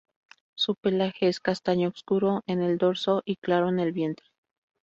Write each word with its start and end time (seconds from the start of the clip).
Su 0.55 0.73
pelaje 0.77 1.27
es 1.27 1.39
castaño 1.39 1.87
obscuro 1.89 2.41
en 2.47 2.63
el 2.63 2.79
dorso 2.79 3.21
y 3.23 3.35
claro 3.35 3.69
en 3.69 3.79
el 3.79 3.91
vientre. 3.91 4.25